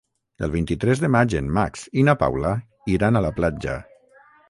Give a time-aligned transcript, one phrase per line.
[0.45, 2.57] El vint-i-tres de maig en Max i na Paula
[2.97, 3.81] iran a la platja.